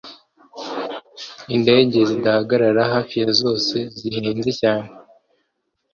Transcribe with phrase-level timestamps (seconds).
[1.55, 4.87] Indege zidahagarara hafi ya zose zihenze cyane